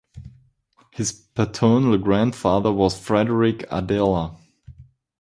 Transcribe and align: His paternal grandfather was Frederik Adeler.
His 0.89 1.11
paternal 1.11 1.95
grandfather 1.99 2.73
was 2.73 2.97
Frederik 2.99 3.65
Adeler. 3.71 4.31